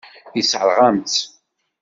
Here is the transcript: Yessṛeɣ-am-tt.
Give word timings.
Yessṛeɣ-am-tt. 0.37 1.21